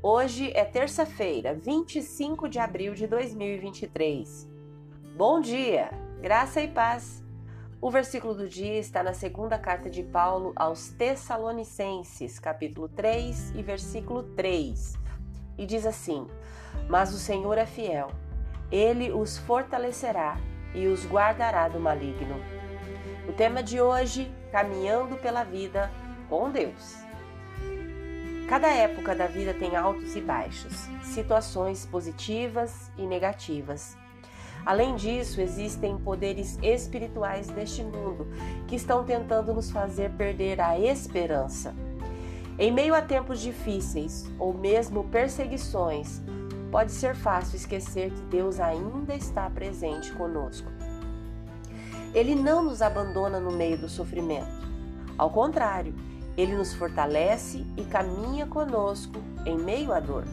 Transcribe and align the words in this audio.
Hoje 0.00 0.52
é 0.54 0.64
terça-feira, 0.64 1.54
25 1.54 2.48
de 2.48 2.60
abril 2.60 2.94
de 2.94 3.04
2023. 3.08 4.48
Bom 5.16 5.40
dia, 5.40 5.90
graça 6.20 6.60
e 6.60 6.68
paz. 6.68 7.20
O 7.80 7.90
versículo 7.90 8.32
do 8.32 8.48
dia 8.48 8.78
está 8.78 9.02
na 9.02 9.12
segunda 9.12 9.58
carta 9.58 9.90
de 9.90 10.04
Paulo 10.04 10.52
aos 10.54 10.90
Tessalonicenses, 10.90 12.38
capítulo 12.38 12.88
3 12.88 13.56
e 13.56 13.62
versículo 13.62 14.22
3. 14.22 14.94
E 15.58 15.66
diz 15.66 15.84
assim: 15.84 16.28
Mas 16.88 17.12
o 17.12 17.18
Senhor 17.18 17.58
é 17.58 17.66
fiel, 17.66 18.12
ele 18.70 19.10
os 19.10 19.36
fortalecerá 19.36 20.36
e 20.76 20.86
os 20.86 21.04
guardará 21.06 21.66
do 21.66 21.80
maligno. 21.80 22.36
O 23.28 23.32
tema 23.32 23.64
de 23.64 23.80
hoje: 23.80 24.32
caminhando 24.52 25.16
pela 25.16 25.42
vida 25.42 25.90
com 26.28 26.48
Deus. 26.52 27.07
Cada 28.48 28.68
época 28.68 29.14
da 29.14 29.26
vida 29.26 29.52
tem 29.52 29.76
altos 29.76 30.16
e 30.16 30.22
baixos, 30.22 30.88
situações 31.02 31.84
positivas 31.84 32.90
e 32.96 33.02
negativas. 33.02 33.94
Além 34.64 34.96
disso, 34.96 35.38
existem 35.42 35.98
poderes 35.98 36.58
espirituais 36.62 37.48
deste 37.48 37.84
mundo 37.84 38.26
que 38.66 38.74
estão 38.74 39.04
tentando 39.04 39.52
nos 39.52 39.70
fazer 39.70 40.12
perder 40.12 40.62
a 40.62 40.80
esperança. 40.80 41.74
Em 42.58 42.72
meio 42.72 42.94
a 42.94 43.02
tempos 43.02 43.38
difíceis 43.38 44.24
ou 44.38 44.54
mesmo 44.54 45.04
perseguições, 45.04 46.22
pode 46.70 46.90
ser 46.90 47.14
fácil 47.14 47.56
esquecer 47.56 48.10
que 48.10 48.22
Deus 48.22 48.58
ainda 48.60 49.14
está 49.14 49.50
presente 49.50 50.10
conosco. 50.12 50.70
Ele 52.14 52.34
não 52.34 52.64
nos 52.64 52.80
abandona 52.80 53.38
no 53.38 53.52
meio 53.52 53.78
do 53.78 53.90
sofrimento. 53.90 54.66
Ao 55.18 55.28
contrário, 55.28 55.94
ele 56.38 56.54
nos 56.54 56.72
fortalece 56.72 57.66
e 57.76 57.84
caminha 57.84 58.46
conosco 58.46 59.20
em 59.44 59.58
meio 59.58 59.92
à 59.92 59.98
dor. 59.98 60.24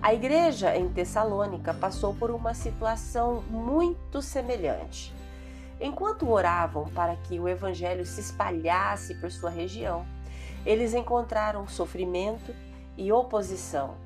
A 0.00 0.14
igreja 0.14 0.76
em 0.76 0.88
Tessalônica 0.88 1.74
passou 1.74 2.14
por 2.14 2.30
uma 2.30 2.54
situação 2.54 3.42
muito 3.50 4.22
semelhante. 4.22 5.12
Enquanto 5.80 6.30
oravam 6.30 6.88
para 6.90 7.16
que 7.16 7.40
o 7.40 7.48
evangelho 7.48 8.06
se 8.06 8.20
espalhasse 8.20 9.16
por 9.16 9.28
sua 9.32 9.50
região, 9.50 10.06
eles 10.64 10.94
encontraram 10.94 11.66
sofrimento 11.66 12.54
e 12.96 13.10
oposição. 13.10 13.96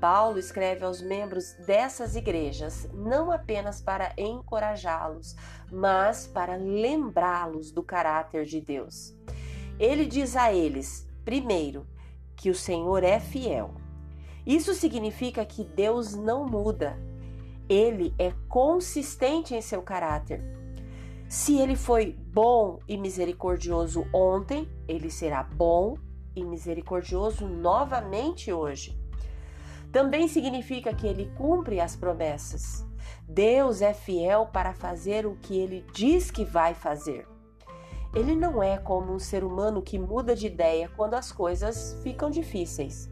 Paulo 0.00 0.36
escreve 0.36 0.84
aos 0.84 1.00
membros 1.00 1.52
dessas 1.64 2.16
igrejas 2.16 2.88
não 2.92 3.30
apenas 3.30 3.80
para 3.80 4.12
encorajá-los, 4.18 5.36
mas 5.70 6.26
para 6.26 6.56
lembrá-los 6.56 7.70
do 7.70 7.84
caráter 7.84 8.44
de 8.44 8.60
Deus. 8.60 9.14
Ele 9.78 10.06
diz 10.06 10.36
a 10.36 10.52
eles, 10.52 11.08
primeiro, 11.24 11.86
que 12.36 12.50
o 12.50 12.54
Senhor 12.54 13.02
é 13.02 13.18
fiel. 13.18 13.74
Isso 14.46 14.74
significa 14.74 15.44
que 15.44 15.64
Deus 15.64 16.14
não 16.14 16.46
muda. 16.46 16.98
Ele 17.68 18.14
é 18.18 18.32
consistente 18.48 19.54
em 19.54 19.60
seu 19.60 19.82
caráter. 19.82 20.42
Se 21.28 21.58
ele 21.58 21.74
foi 21.74 22.12
bom 22.12 22.78
e 22.86 22.96
misericordioso 22.96 24.06
ontem, 24.12 24.68
ele 24.86 25.10
será 25.10 25.42
bom 25.42 25.96
e 26.36 26.44
misericordioso 26.44 27.48
novamente 27.48 28.52
hoje. 28.52 28.98
Também 29.90 30.28
significa 30.28 30.94
que 30.94 31.06
ele 31.06 31.32
cumpre 31.36 31.80
as 31.80 31.96
promessas. 31.96 32.86
Deus 33.26 33.80
é 33.80 33.94
fiel 33.94 34.46
para 34.46 34.74
fazer 34.74 35.24
o 35.24 35.36
que 35.36 35.58
ele 35.58 35.84
diz 35.92 36.30
que 36.30 36.44
vai 36.44 36.74
fazer. 36.74 37.26
Ele 38.14 38.36
não 38.36 38.62
é 38.62 38.78
como 38.78 39.12
um 39.12 39.18
ser 39.18 39.42
humano 39.42 39.82
que 39.82 39.98
muda 39.98 40.36
de 40.36 40.46
ideia 40.46 40.88
quando 40.96 41.14
as 41.14 41.32
coisas 41.32 41.98
ficam 42.02 42.30
difíceis. 42.30 43.10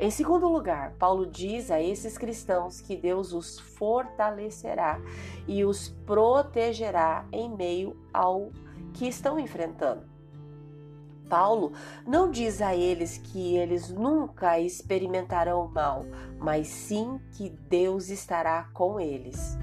Em 0.00 0.10
segundo 0.10 0.48
lugar, 0.48 0.94
Paulo 0.98 1.26
diz 1.26 1.70
a 1.70 1.82
esses 1.82 2.16
cristãos 2.16 2.80
que 2.80 2.96
Deus 2.96 3.32
os 3.32 3.58
fortalecerá 3.58 4.98
e 5.46 5.64
os 5.64 5.88
protegerá 6.06 7.26
em 7.32 7.54
meio 7.54 7.96
ao 8.14 8.50
que 8.94 9.06
estão 9.06 9.38
enfrentando. 9.38 10.06
Paulo 11.28 11.72
não 12.06 12.30
diz 12.30 12.62
a 12.62 12.74
eles 12.74 13.18
que 13.18 13.56
eles 13.56 13.90
nunca 13.90 14.58
experimentarão 14.58 15.68
mal, 15.68 16.06
mas 16.38 16.68
sim 16.68 17.20
que 17.32 17.50
Deus 17.50 18.08
estará 18.08 18.70
com 18.72 18.98
eles. 18.98 19.58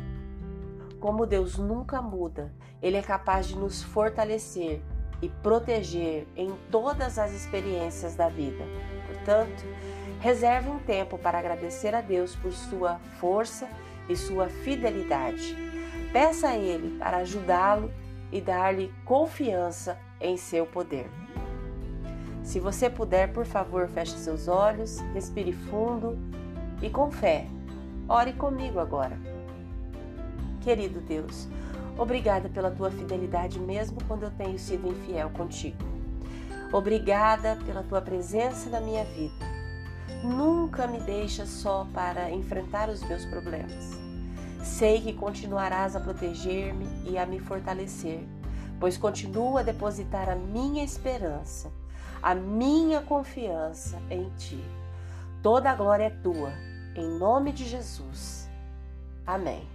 Como 1.00 1.25
Deus 1.25 1.57
nunca 1.57 2.01
muda, 2.01 2.53
Ele 2.81 2.97
é 2.97 3.01
capaz 3.01 3.47
de 3.47 3.57
nos 3.57 3.83
fortalecer 3.83 4.81
e 5.22 5.29
proteger 5.29 6.28
em 6.35 6.53
todas 6.72 7.17
as 7.17 7.33
experiências 7.33 8.16
da 8.16 8.29
vida. 8.29 8.63
Portanto, 9.07 9.63
reserve 10.19 10.69
um 10.69 10.79
tempo 10.79 11.17
para 11.17 11.39
agradecer 11.39 11.94
a 11.94 12.01
Deus 12.01 12.35
por 12.35 12.51
sua 12.51 13.00
força 13.19 13.67
e 14.09 14.16
sua 14.16 14.47
fidelidade. 14.47 15.56
Peça 16.11 16.50
a 16.50 16.57
Ele 16.57 16.97
para 16.97 17.17
ajudá-lo 17.17 17.91
e 18.31 18.41
dar-lhe 18.41 18.94
confiança 19.03 19.97
em 20.19 20.38
seu 20.38 20.66
poder. 20.66 21.09
Se 22.44 22.59
você 22.59 22.89
puder, 22.89 23.33
por 23.33 23.45
favor, 23.45 23.88
feche 23.88 24.17
seus 24.17 24.47
olhos, 24.47 25.00
respire 25.13 25.51
fundo 25.51 26.17
e 26.81 26.89
com 26.89 27.12
fé. 27.12 27.47
Ore 28.07 28.33
comigo 28.33 28.79
agora. 28.79 29.34
Querido 30.66 31.00
Deus, 31.00 31.48
obrigada 31.96 32.50
pela 32.50 32.72
tua 32.72 32.90
fidelidade, 32.90 33.59
mesmo 33.59 34.03
quando 34.08 34.24
eu 34.24 34.31
tenho 34.31 34.58
sido 34.58 34.88
infiel 34.88 35.30
contigo. 35.30 35.78
Obrigada 36.74 37.56
pela 37.68 37.84
tua 37.84 38.02
presença 38.02 38.68
na 38.72 38.81
minha 38.81 39.06
vida. 39.06 39.46
Nunca 40.24 40.88
me 40.88 41.00
deixa 41.02 41.46
só 41.46 41.86
para 41.94 42.31
enfrentar 42.31 42.90
os 42.90 43.04
meus 43.04 43.24
problemas. 43.25 43.92
Sei 44.64 45.00
que 45.02 45.14
continuarás 45.14 45.96
a 45.96 46.00
proteger-me 46.00 47.12
e 47.12 47.16
a 47.16 47.28
me 47.28 47.40
fortalecer, 47.40 48.28
pois 48.80 48.98
continuo 48.98 49.59
a 49.59 49.62
depositar 49.62 50.28
a 50.28 50.36
minha 50.36 50.84
esperança, 50.84 51.72
a 52.24 52.34
minha 52.34 53.02
confiança 53.02 54.02
em 54.09 54.31
ti. 54.31 54.66
Toda 55.44 55.70
a 55.70 55.75
glória 55.75 56.06
é 56.06 56.09
tua, 56.09 56.52
em 56.96 57.08
nome 57.20 57.52
de 57.52 57.66
Jesus. 57.66 58.50
Amém. 59.28 59.75